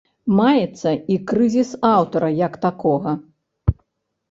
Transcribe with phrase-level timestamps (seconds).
[0.37, 3.17] Маецца і крызіс аўтара як такога.